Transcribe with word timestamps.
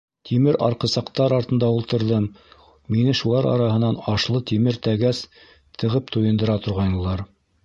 Тимер 0.27 0.55
арҡысаҡтар 0.67 1.35
артында 1.37 1.69
ултырҙым, 1.73 2.25
мине 2.95 3.13
шулар 3.21 3.49
араһынан 3.51 4.01
ашлы 4.15 4.43
тимер 4.53 4.81
тәгәс 4.89 5.21
тығып 5.85 6.11
туйындыра 6.17 6.59
торғайнылар. 6.67 7.25